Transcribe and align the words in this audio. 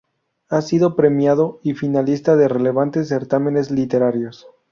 Ha 0.49 0.63
sido 0.63 0.95
premiado 0.95 1.59
y 1.61 1.75
finalista 1.75 2.35
de 2.35 2.47
relevantes 2.47 3.07
certámenes 3.09 3.69
literarios. 3.69 4.47